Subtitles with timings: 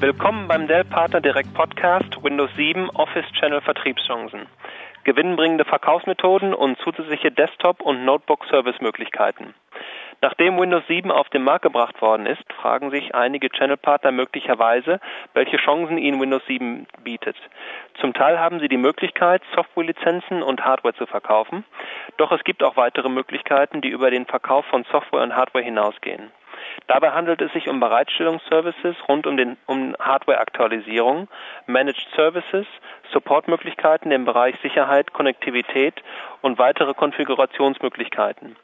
[0.00, 4.46] Willkommen beim Dell Partner Direct Podcast Windows 7 Office Channel Vertriebschancen.
[5.04, 9.54] Gewinnbringende Verkaufsmethoden und zusätzliche Desktop- und Notebook-Service-Möglichkeiten.
[10.20, 15.00] Nachdem Windows 7 auf den Markt gebracht worden ist, fragen sich einige Channel-Partner möglicherweise,
[15.32, 17.36] welche Chancen ihnen Windows 7 bietet.
[18.00, 21.64] Zum Teil haben sie die Möglichkeit, Softwarelizenzen und Hardware zu verkaufen,
[22.16, 26.32] doch es gibt auch weitere Möglichkeiten, die über den Verkauf von Software und Hardware hinausgehen.
[26.86, 31.28] Dabei handelt es sich um Bereitstellungsservices rund um, den, um Hardware-Aktualisierung,
[31.66, 32.66] Managed Services,
[33.12, 36.02] Supportmöglichkeiten im Bereich Sicherheit, Konnektivität
[36.42, 38.56] und weitere Konfigurationsmöglichkeiten.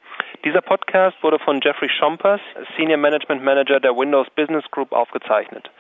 [0.45, 2.41] Dieser Podcast wurde von Jeffrey Schompers,
[2.77, 5.70] Senior Management Manager der Windows Business Group, aufgezeichnet.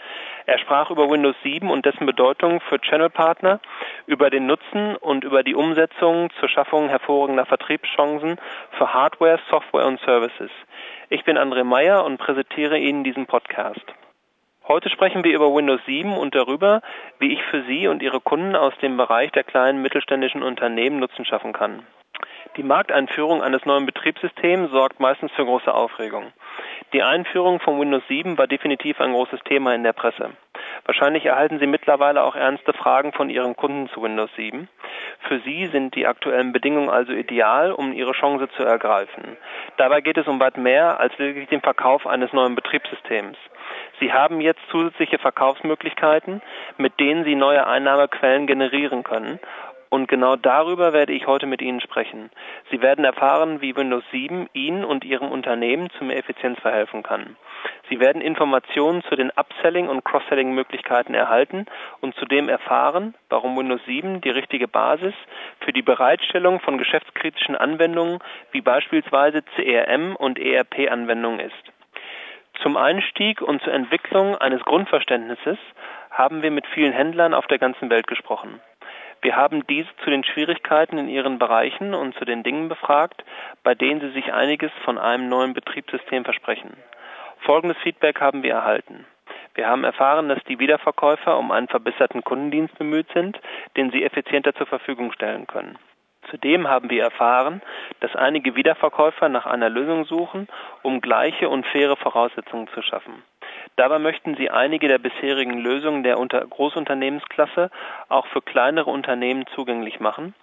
[0.46, 3.60] Er sprach über Windows 7 und dessen Bedeutung für Channel-Partner,
[4.06, 8.38] über den Nutzen und über die Umsetzung zur Schaffung hervorragender Vertriebschancen
[8.72, 10.50] für Hardware, Software und Services.
[11.08, 13.84] Ich bin André Meyer und präsentiere Ihnen diesen Podcast.
[14.66, 16.80] Heute sprechen wir über Windows 7 und darüber,
[17.18, 21.24] wie ich für Sie und Ihre Kunden aus dem Bereich der kleinen mittelständischen Unternehmen Nutzen
[21.24, 21.84] schaffen kann.
[22.56, 26.32] Die Markteinführung eines neuen Betriebssystems sorgt meistens für große Aufregung.
[26.92, 30.30] Die Einführung von Windows 7 war definitiv ein großes Thema in der Presse.
[30.84, 34.68] Wahrscheinlich erhalten Sie mittlerweile auch ernste Fragen von Ihren Kunden zu Windows 7.
[35.20, 39.36] Für Sie sind die aktuellen Bedingungen also ideal, um Ihre Chance zu ergreifen.
[39.76, 43.36] Dabei geht es um weit mehr als lediglich den Verkauf eines neuen Betriebssystems.
[44.00, 46.42] Sie haben jetzt zusätzliche Verkaufsmöglichkeiten,
[46.78, 49.38] mit denen Sie neue Einnahmequellen generieren können
[49.90, 52.30] und genau darüber werde ich heute mit Ihnen sprechen.
[52.70, 57.36] Sie werden erfahren, wie Windows 7 Ihnen und Ihrem Unternehmen zu mehr Effizienz verhelfen kann.
[57.88, 61.66] Sie werden Informationen zu den Upselling- und Cross-Selling-Möglichkeiten erhalten
[62.00, 65.14] und zudem erfahren, warum Windows 7 die richtige Basis
[65.58, 68.20] für die Bereitstellung von geschäftskritischen Anwendungen
[68.52, 71.72] wie beispielsweise CRM und ERP-Anwendungen ist.
[72.62, 75.58] Zum Einstieg und zur Entwicklung eines Grundverständnisses
[76.10, 78.60] haben wir mit vielen Händlern auf der ganzen Welt gesprochen.
[79.22, 83.22] Wir haben diese zu den Schwierigkeiten in ihren Bereichen und zu den Dingen befragt,
[83.62, 86.76] bei denen sie sich einiges von einem neuen Betriebssystem versprechen.
[87.40, 89.04] Folgendes Feedback haben wir erhalten.
[89.54, 93.38] Wir haben erfahren, dass die Wiederverkäufer um einen verbesserten Kundendienst bemüht sind,
[93.76, 95.78] den sie effizienter zur Verfügung stellen können.
[96.30, 97.60] Zudem haben wir erfahren,
[98.00, 100.48] dass einige Wiederverkäufer nach einer Lösung suchen,
[100.82, 103.22] um gleiche und faire Voraussetzungen zu schaffen.
[103.76, 107.70] Dabei möchten sie einige der bisherigen Lösungen der Großunternehmensklasse
[108.08, 110.34] auch für kleinere Unternehmen zugänglich machen.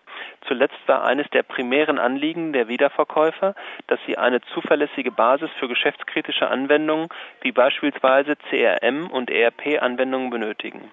[0.48, 3.54] Zuletzt war eines der primären Anliegen der Wiederverkäufer,
[3.88, 7.10] dass sie eine zuverlässige Basis für geschäftskritische Anwendungen
[7.42, 10.92] wie beispielsweise CRM und ERP-Anwendungen benötigen.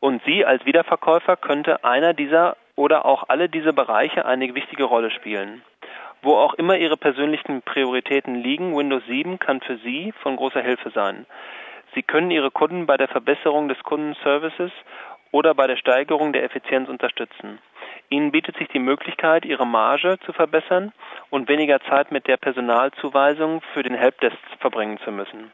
[0.00, 5.10] Und Sie als Wiederverkäufer könnte einer dieser oder auch alle diese Bereiche eine wichtige Rolle
[5.10, 5.62] spielen.
[6.22, 10.90] Wo auch immer Ihre persönlichen Prioritäten liegen, Windows 7 kann für Sie von großer Hilfe
[10.90, 11.26] sein.
[11.94, 14.72] Sie können Ihre Kunden bei der Verbesserung des Kundenservices
[15.30, 17.58] oder bei der Steigerung der Effizienz unterstützen.
[18.10, 20.92] Ihnen bietet sich die Möglichkeit, Ihre Marge zu verbessern
[21.30, 25.50] und weniger Zeit mit der Personalzuweisung für den Helpdesk verbringen zu müssen.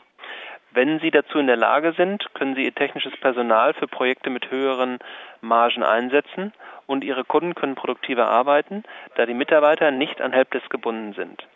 [0.75, 4.51] Wenn Sie dazu in der Lage sind, können Sie Ihr technisches Personal für Projekte mit
[4.51, 4.99] höheren
[5.41, 6.53] Margen einsetzen
[6.87, 8.83] und Ihre Kunden können produktiver arbeiten,
[9.15, 11.47] da die Mitarbeiter nicht an Helpdesk gebunden sind.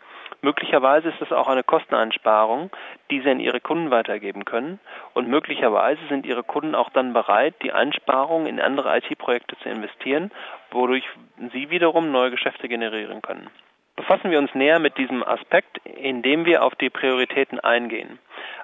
[0.41, 2.69] Möglicherweise ist es auch eine Kosteneinsparung,
[3.11, 4.79] die Sie an Ihre Kunden weitergeben können
[5.13, 10.31] und möglicherweise sind Ihre Kunden auch dann bereit, die Einsparungen in andere IT-Projekte zu investieren,
[10.71, 11.03] wodurch
[11.51, 13.49] Sie wiederum neue Geschäfte generieren können.
[13.97, 18.17] Befassen wir uns näher mit diesem Aspekt, indem wir auf die Prioritäten eingehen.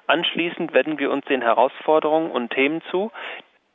[0.06, 3.10] Anschließend wenden wir uns den Herausforderungen und Themen zu,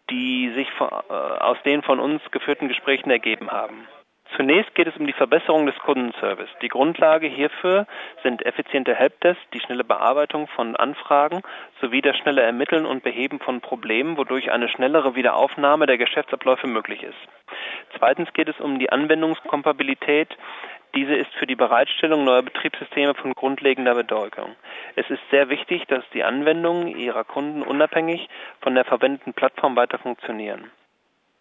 [0.09, 3.88] die sich äh, aus den von uns geführten Gesprächen ergeben haben.
[4.35, 6.50] Zunächst geht es um die Verbesserung des Kundenservice.
[6.61, 7.85] Die Grundlage hierfür
[8.23, 11.41] sind effiziente Helpdesk, die schnelle Bearbeitung von Anfragen
[11.81, 17.03] sowie das schnelle Ermitteln und Beheben von Problemen, wodurch eine schnellere Wiederaufnahme der Geschäftsabläufe möglich
[17.03, 17.17] ist.
[17.97, 20.29] Zweitens geht es um die Anwendungskompatibilität
[20.96, 24.56] diese ist für die Bereitstellung neuer Betriebssysteme von grundlegender Bedeutung.
[24.95, 28.27] Es ist sehr wichtig, dass die Anwendungen Ihrer Kunden unabhängig
[28.62, 30.71] von der verwendeten Plattform weiter funktionieren.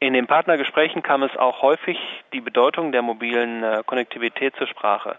[0.02, 1.98] In den Partnergesprächen kam es auch häufig
[2.32, 5.18] die Bedeutung der mobilen äh, Konnektivität zur Sprache.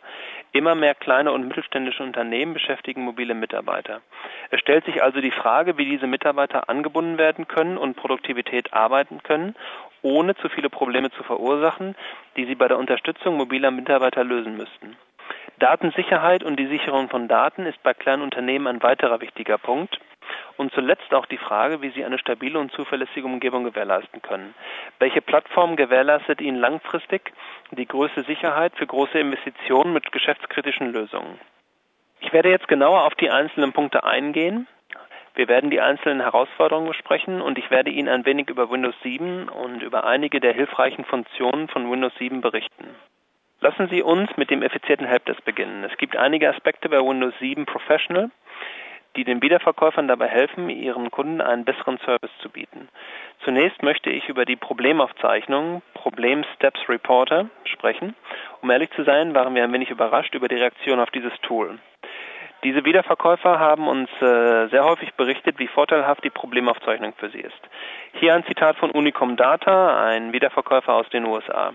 [0.54, 4.02] Immer mehr kleine und mittelständische Unternehmen beschäftigen mobile Mitarbeiter.
[4.50, 9.22] Es stellt sich also die Frage, wie diese Mitarbeiter angebunden werden können und Produktivität arbeiten
[9.22, 9.56] können,
[10.02, 11.96] ohne zu viele Probleme zu verursachen,
[12.38, 14.96] die sie bei der Unterstützung mobiler Mitarbeiter lösen müssten.
[15.60, 20.00] Datensicherheit und die Sicherung von Daten ist bei kleinen Unternehmen ein weiterer wichtiger Punkt.
[20.58, 24.54] Und zuletzt auch die Frage, wie Sie eine stabile und zuverlässige Umgebung gewährleisten können.
[25.00, 27.34] Welche Plattform gewährleistet Ihnen langfristig
[27.72, 31.40] die größte Sicherheit für große Investitionen mit geschäftskritischen Lösungen?
[32.22, 34.68] Ich werde jetzt genauer auf die einzelnen Punkte eingehen.
[35.34, 39.48] Wir werden die einzelnen Herausforderungen besprechen und ich werde Ihnen ein wenig über Windows 7
[39.48, 42.96] und über einige der hilfreichen Funktionen von Windows 7 berichten.
[43.62, 45.84] Lassen Sie uns mit dem effizienten Helpdesk beginnen.
[45.84, 48.32] Es gibt einige Aspekte bei Windows 7 Professional,
[49.16, 52.90] die den Wiederverkäufern dabei helfen, ihren Kunden einen besseren Service zu bieten.
[53.44, 58.16] Zunächst möchte ich über die Problemaufzeichnung, Problem Steps Reporter, sprechen.
[58.62, 61.78] Um ehrlich zu sein, waren wir ein wenig überrascht über die Reaktion auf dieses Tool.
[62.64, 67.62] Diese Wiederverkäufer haben uns äh, sehr häufig berichtet, wie vorteilhaft die Problemaufzeichnung für sie ist.
[68.14, 71.74] Hier ein Zitat von Unicom Data, ein Wiederverkäufer aus den USA.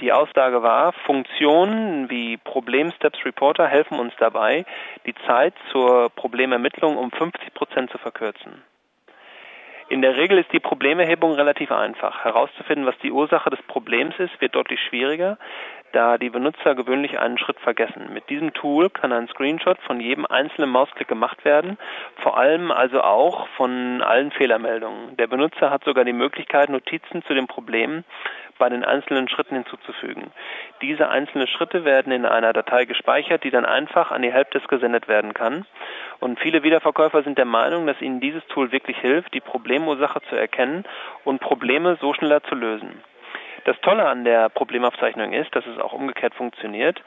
[0.00, 4.64] Die Aussage war, Funktionen wie Problem Steps Reporter helfen uns dabei,
[5.04, 8.62] die Zeit zur Problemermittlung um 50 Prozent zu verkürzen.
[9.90, 12.24] In der Regel ist die Problemerhebung relativ einfach.
[12.24, 15.36] Herauszufinden, was die Ursache des Problems ist, wird deutlich schwieriger,
[15.90, 18.12] da die Benutzer gewöhnlich einen Schritt vergessen.
[18.12, 21.76] Mit diesem Tool kann ein Screenshot von jedem einzelnen Mausklick gemacht werden,
[22.22, 25.16] vor allem also auch von allen Fehlermeldungen.
[25.16, 28.04] Der Benutzer hat sogar die Möglichkeit, Notizen zu den Problemen
[28.60, 30.30] bei den einzelnen Schritten hinzuzufügen.
[30.82, 35.08] Diese einzelnen Schritte werden in einer Datei gespeichert, die dann einfach an die Helpdesk gesendet
[35.08, 35.66] werden kann.
[36.20, 40.36] Und viele Wiederverkäufer sind der Meinung, dass ihnen dieses Tool wirklich hilft, die Problemursache zu
[40.36, 40.84] erkennen
[41.24, 43.02] und Probleme so schneller zu lösen.
[43.64, 47.02] Das Tolle an der Problemaufzeichnung ist, dass es auch umgekehrt funktioniert.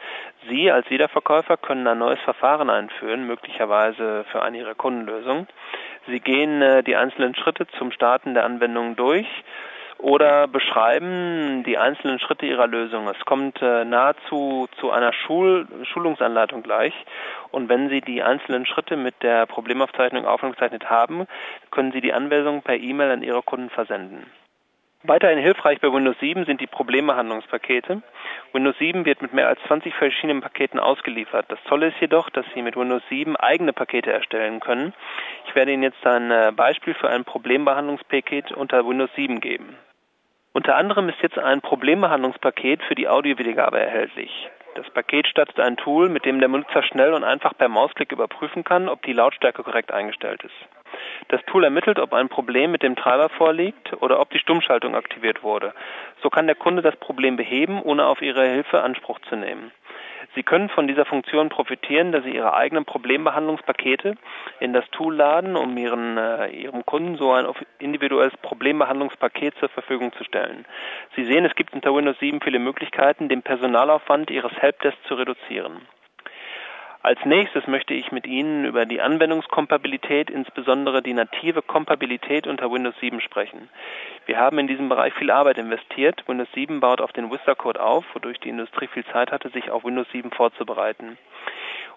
[0.47, 5.47] Sie als Wiederverkäufer können ein neues Verfahren einführen, möglicherweise für eine Ihrer Kundenlösungen.
[6.07, 9.27] Sie gehen äh, die einzelnen Schritte zum Starten der Anwendung durch
[10.03, 13.07] oder beschreiben die einzelnen Schritte ihrer Lösung.
[13.07, 16.93] Es kommt äh, nahezu zu einer Schul Schulungsanleitung gleich.
[17.51, 21.25] Und wenn Sie die einzelnen Schritte mit der Problemaufzeichnung aufgezeichnet haben,
[21.71, 24.25] können Sie die Anweisung per E-Mail an Ihre Kunden versenden.
[25.05, 28.01] Weiterhin hilfreich bei Windows 7 sind die Problembehandlungspakete.
[28.51, 31.45] Windows 7 wird mit mehr als 20 verschiedenen Paketen ausgeliefert.
[31.49, 34.93] Das Tolle ist jedoch, dass Sie mit Windows 7 eigene Pakete erstellen können.
[35.47, 39.77] Ich werde Ihnen jetzt ein äh, Beispiel für ein Problembehandlungspaket unter Windows 7 geben.
[40.55, 44.29] Unter anderem ist jetzt ein Problembehandlungspaket für die Audiowiedergabe erhältlich.
[44.75, 48.63] Das Paket stattet ein Tool, mit dem der Benutzer schnell und einfach per Mausklick überprüfen
[48.63, 50.53] kann, ob die Lautstärke korrekt eingestellt ist.
[51.29, 55.41] Das Tool ermittelt, ob ein Problem mit dem Treiber vorliegt oder ob die Stummschaltung aktiviert
[55.41, 55.73] wurde.
[56.21, 59.71] So kann der Kunde das Problem beheben, ohne auf Ihre Hilfe Anspruch zu nehmen.
[60.35, 64.15] Sie können von dieser Funktion profitieren, dass Sie Ihre eigenen Problembehandlungspakete
[64.59, 67.45] in das Tool laden, um Ihren, äh, Ihrem Kunden so ein
[67.79, 70.65] individuelles Problembehandlungspaket zur Verfügung zu stellen.
[71.15, 75.81] Sie sehen, es gibt unter Windows 7 viele Möglichkeiten, den Personalaufwand Ihres Helpdesk zu reduzieren.
[77.05, 82.95] Als nächstes möchte ich mit Ihnen über die Anwendungskompatibilität, insbesondere die native Kompatibilität unter Windows
[83.01, 83.67] 7 sprechen.
[84.25, 86.23] Wir haben in diesem Bereich viel Arbeit investiert.
[86.27, 89.69] Windows 7 baut auf den Vista Code auf, wodurch die Industrie viel Zeit hatte, sich
[89.69, 91.17] auf Windows 7 vorzubereiten.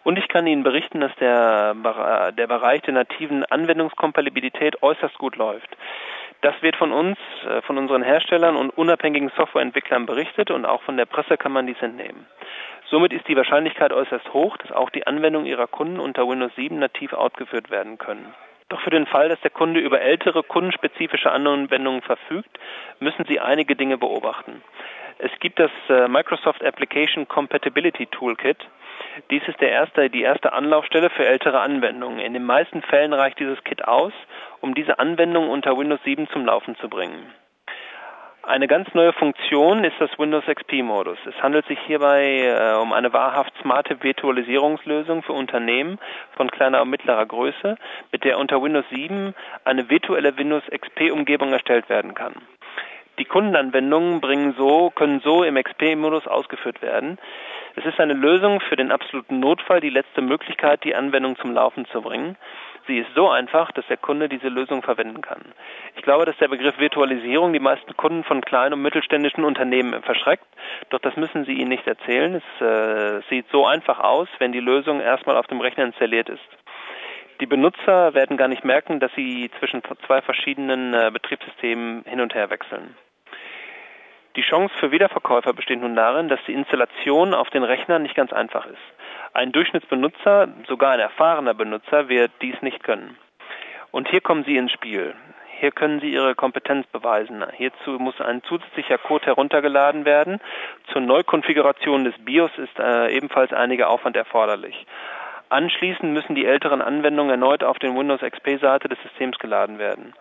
[0.03, 1.75] Und ich kann Ihnen berichten, dass der,
[2.37, 5.69] der Bereich der nativen Anwendungskompatibilität äußerst gut läuft.
[6.41, 7.17] Das wird von uns,
[7.49, 11.67] äh, von unseren Herstellern und unabhängigen Softwareentwicklern berichtet und auch von der Presse kann man
[11.67, 12.27] dies entnehmen.
[12.91, 16.79] Somit ist die Wahrscheinlichkeit äußerst hoch, dass auch die Anwendungen Ihrer Kunden unter Windows 7
[16.79, 18.33] nativ ausgeführt werden können.
[18.69, 22.59] Doch für den Fall, dass der Kunde über ältere kundenspezifische Anwendungen verfügt,
[23.01, 24.63] müssen Sie einige Dinge beobachten.
[25.19, 28.59] Es gibt das äh, Microsoft Application Compatibility Toolkit.
[29.31, 32.19] Dies ist der erste, die erste Anlaufstelle für ältere Anwendungen.
[32.19, 34.13] In den meisten Fällen reicht dieses Kit aus,
[34.61, 37.33] um diese Anwendungen unter Windows 7 zum Laufen zu bringen.
[38.47, 41.19] Eine ganz neue Funktion ist das Windows XP-Modus.
[41.27, 45.99] Es handelt sich hierbei äh, um eine wahrhaft smarte Virtualisierungslösung für Unternehmen
[46.37, 47.77] von kleiner und mittlerer Größe,
[48.13, 49.35] mit der unter Windows 7
[49.65, 52.35] eine virtuelle Windows XP-Umgebung erstellt werden kann.
[53.19, 57.19] Die Kundenanwendungen bringen so, können so im XP-Modus ausgeführt werden.
[57.75, 61.85] Es ist eine Lösung für den absoluten Notfall, die letzte Möglichkeit, die Anwendung zum Laufen
[61.87, 62.37] zu bringen.
[62.87, 65.43] Sie ist so einfach, dass der Kunde diese Lösung verwenden kann.
[65.97, 70.47] Ich glaube, dass der Begriff Virtualisierung die meisten Kunden von kleinen und mittelständischen Unternehmen verschreckt.
[70.91, 72.35] Doch das müssen Sie ihnen nicht erzählen.
[72.35, 76.49] Es äh, sieht so einfach aus, wenn die Lösung erstmal auf dem Rechner installiert ist.
[77.41, 82.35] Die Benutzer werden gar nicht merken, dass sie zwischen zwei verschiedenen äh, Betriebssystemen hin und
[82.35, 82.95] her wechseln.
[84.37, 88.35] Die Chance für Wiederverkäufer besteht nun darin, dass die Installation auf den Rechnern nicht ganz
[88.35, 88.77] einfach ist.
[89.33, 93.17] Ein Durchschnittsbenutzer, sogar ein erfahrener Benutzer, wird dies nicht können.
[93.93, 95.15] Und hier kommen Sie ins Spiel.
[95.59, 97.43] Hier können Sie Ihre Kompetenz beweisen.
[97.55, 100.39] Hierzu muss ein zusätzlicher Code heruntergeladen werden.
[100.93, 104.87] Zur Neukonfiguration des BIOS ist äh, ebenfalls einiger Aufwand erforderlich.
[105.49, 110.13] Anschließend müssen die älteren Anwendungen erneut auf den Windows XP-Seite des Systems geladen werden.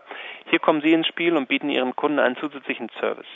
[0.45, 3.27] Hier kommen Sie ins Spiel und bieten Ihren Kunden einen zusätzlichen Service.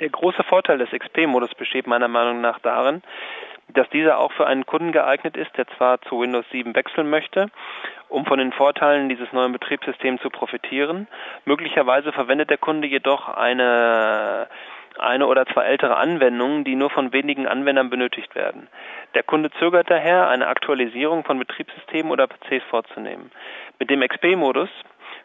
[0.00, 3.02] Der große Vorteil des XP-Modus besteht meiner Meinung nach darin,
[3.68, 7.50] dass dieser auch für einen Kunden geeignet ist, der zwar zu Windows 7 wechseln möchte,
[8.08, 11.08] um von den Vorteilen dieses neuen Betriebssystems zu profitieren.
[11.44, 14.48] Möglicherweise verwendet der Kunde jedoch eine
[14.98, 18.68] eine oder zwei ältere Anwendungen, die nur von wenigen Anwendern benötigt werden.
[19.14, 23.30] Der Kunde zögert daher, eine Aktualisierung von Betriebssystemen oder PCs vorzunehmen.
[23.78, 24.70] Mit dem XP-Modus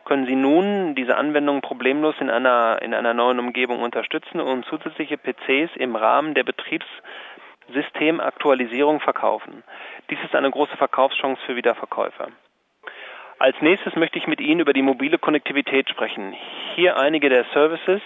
[0.06, 5.18] können Sie nun diese Anwendungen problemlos in einer, in einer neuen Umgebung unterstützen und zusätzliche
[5.18, 9.64] PCs im Rahmen der Betriebssystemaktualisierung verkaufen.
[10.10, 12.30] Dies ist eine große Verkaufschance für Wiederverkäufer.
[13.42, 16.36] Als nächstes möchte ich mit Ihnen über die mobile Konnektivität sprechen.
[16.76, 18.00] Hier einige der Services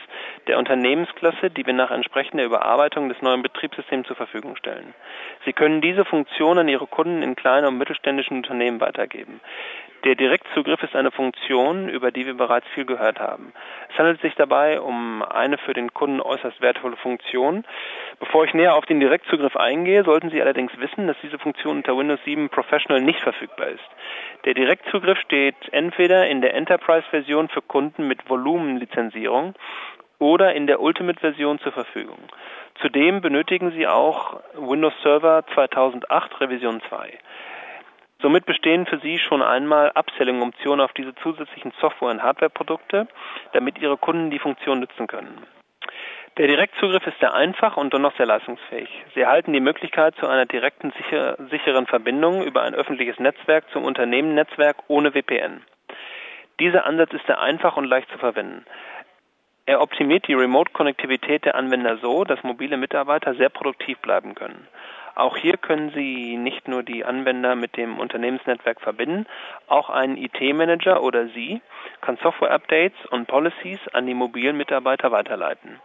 [0.48, 4.94] der Unternehmensklasse, die wir nach entsprechender Überarbeitung des neuen Betriebssystems zur Verfügung stellen.
[5.44, 9.42] Sie können diese Funktion an Ihre Kunden in kleinen und mittelständischen Unternehmen weitergeben.
[10.06, 13.54] Der Direktzugriff ist eine Funktion, über die wir bereits viel gehört haben.
[13.90, 17.66] Es handelt sich dabei um eine für den Kunden äußerst wertvolle Funktion.
[18.20, 21.98] Bevor ich näher auf den Direktzugriff eingehe, sollten Sie allerdings wissen, dass diese Funktion unter
[21.98, 23.84] Windows 7 Professional nicht verfügbar ist.
[24.46, 29.56] Der Direktzugriff steht entweder in der Enterprise-Version für Kunden mit Volumenlizenzierung
[30.20, 32.20] oder in der Ultimate-Version zur Verfügung.
[32.80, 37.18] Zudem benötigen Sie auch Windows Server 2008 Revision 2.
[38.22, 43.08] Somit bestehen für Sie schon einmal Upselling-Optionen auf diese zusätzlichen Software- und Hardware-Produkte,
[43.54, 45.46] damit Ihre Kunden die Funktion nutzen können.
[46.38, 48.90] Der Direktzugriff ist sehr einfach und dennoch sehr leistungsfähig.
[49.14, 53.86] Sie erhalten die Möglichkeit zu einer direkten, sicher, sicheren Verbindung über ein öffentliches Netzwerk zum
[53.86, 55.62] Unternehmennetzwerk ohne VPN.
[56.60, 58.66] Dieser Ansatz ist sehr einfach und leicht zu verwenden.
[59.66, 64.68] Er optimiert die Remote-Konnektivität der Anwender so, dass mobile Mitarbeiter sehr produktiv bleiben können.
[65.16, 69.26] Auch hier können Sie nicht nur die Anwender mit dem Unternehmensnetzwerk verbinden,
[69.68, 71.62] auch ein IT-Manager oder Sie
[72.02, 75.80] kann Software-Updates und Policies an die mobilen Mitarbeiter weiterleiten.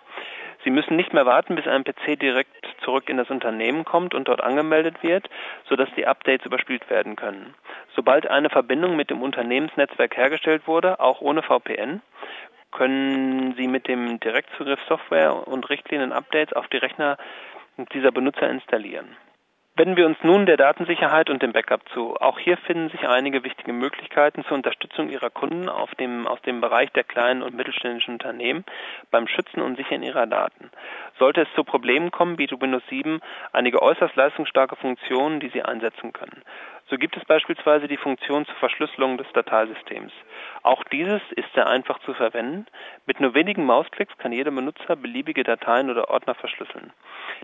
[0.65, 4.29] Sie müssen nicht mehr warten, bis ein PC direkt zurück in das Unternehmen kommt und
[4.29, 5.31] dort angemeldet wird,
[5.69, 7.55] sodass die Updates überspielt werden können.
[7.95, 12.03] Sobald eine Verbindung mit dem Unternehmensnetzwerk hergestellt wurde, auch ohne VPN,
[12.73, 17.17] können Sie mit dem Direktzugriff Software und Richtlinien Updates auf die Rechner
[17.89, 19.17] dieser Benutzer installieren.
[19.77, 22.15] Wenden wir uns nun der Datensicherheit und dem Backup zu.
[22.17, 26.91] Auch hier finden sich einige wichtige Möglichkeiten zur Unterstützung Ihrer Kunden dem, aus dem Bereich
[26.93, 28.65] der kleinen und mittelständischen Unternehmen
[29.11, 30.71] beim Schützen und Sichern ihrer Daten.
[31.19, 33.21] Sollte es zu Problemen kommen, bietet Windows 7
[33.53, 36.43] einige äußerst leistungsstarke Funktionen, die Sie einsetzen können.
[36.91, 40.13] So gibt es beispielsweise die Funktion zur Verschlüsselung des Dateisystems.
[40.65, 42.67] Auch dieses ist sehr einfach zu verwenden.
[43.07, 46.93] Mit nur wenigen Mausklicks kann jeder Benutzer beliebige Dateien oder Ordner verschlüsseln.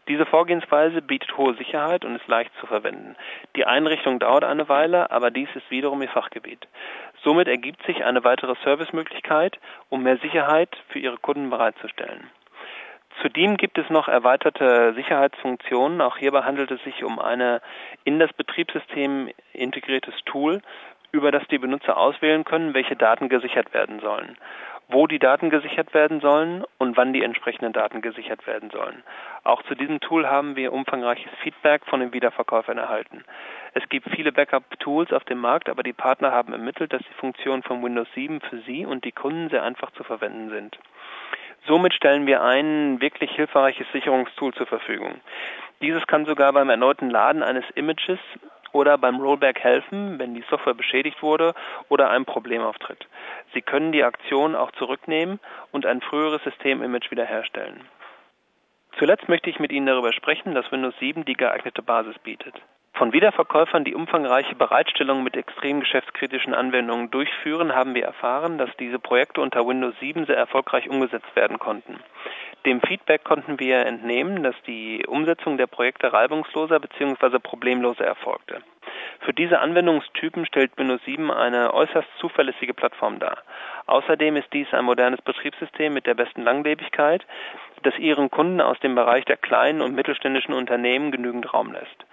[0.09, 3.15] Diese Vorgehensweise bietet hohe Sicherheit und ist leicht zu verwenden.
[3.55, 6.67] Die Einrichtung dauert eine Weile, aber dies ist wiederum Ihr Fachgebiet.
[7.23, 9.61] Somit ergibt sich eine weitere Servicemöglichkeit,
[9.91, 12.31] um mehr Sicherheit für Ihre Kunden bereitzustellen.
[13.23, 16.01] Zudem gibt es noch erweiterte Sicherheitsfunktionen.
[16.01, 17.61] Auch hierbei handelt es sich um ein
[18.05, 20.61] in das Betriebssystem integriertes Tool,
[21.13, 24.37] über das die Benutzer auswählen können, welche Daten gesichert werden sollen,
[24.89, 29.03] wo die Daten gesichert werden sollen und wann die entsprechenden Daten gesichert werden sollen.
[29.45, 33.25] Auch zu diesem Tool haben wir umfangreiches Feedback von den Wiederverkäufern erhalten.
[33.73, 37.63] Es gibt viele Backup-Tools auf dem Markt, aber die Partner haben ermittelt, dass die Funktionen
[37.63, 40.79] von Windows 7 für Sie und die Kunden sehr einfach zu verwenden sind.
[41.67, 45.21] Somit stellen wir ein wirklich hilfreiches Sicherungstool zur Verfügung.
[45.83, 48.19] Dieses kann sogar beim erneuten Laden eines Images
[48.73, 51.55] oder beim Rollback helfen, wenn die Software beschädigt wurde
[51.89, 53.07] oder ein Problem auftritt.
[53.53, 55.41] Sie können die Aktion auch zurücknehmen
[55.73, 57.81] und ein früheres Systemimage wiederherstellen.
[58.99, 62.55] Zuletzt möchte ich mit Ihnen darüber sprechen, dass Windows 7 die geeignete Basis bietet.
[62.97, 68.99] Von Wiederverkäufern, die umfangreiche Bereitstellungen mit extrem geschäftskritischen Anwendungen durchführen, haben wir erfahren, dass diese
[68.99, 72.01] Projekte unter Windows 7 sehr erfolgreich umgesetzt werden konnten.
[72.65, 77.39] Dem Feedback konnten wir entnehmen, dass die Umsetzung der Projekte reibungsloser bzw.
[77.39, 78.63] problemloser erfolgte.
[79.21, 83.43] Für diese Anwendungstypen stellt Windows 7 eine äußerst zuverlässige Plattform dar.
[83.85, 87.27] Außerdem ist dies ein modernes Betriebssystem mit der besten Langlebigkeit,
[87.83, 92.07] das Ihren Kunden aus dem Bereich der kleinen und mittelständischen Unternehmen genügend Raum lässt.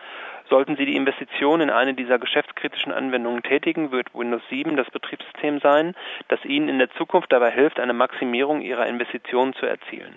[0.50, 5.60] Sollten Sie die Investition in eine dieser geschäftskritischen Anwendungen tätigen, wird Windows 7 das Betriebssystem
[5.60, 5.96] sein,
[6.28, 10.16] das Ihnen in der Zukunft dabei hilft, eine Maximierung Ihrer Investitionen zu erzielen.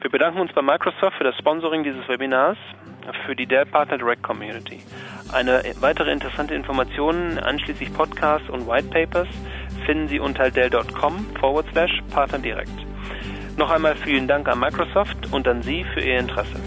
[0.00, 2.58] Wir bedanken uns bei Microsoft für das Sponsoring dieses Webinars
[3.24, 4.80] für die Dell Partner Direct Community.
[5.32, 9.28] Eine weitere interessante Informationen, einschließlich Podcasts und White Papers,
[9.84, 12.70] finden Sie unter dell.com forward slash partnerdirect.
[13.56, 16.60] Noch einmal vielen Dank an Microsoft und an Sie für Ihr Interesse.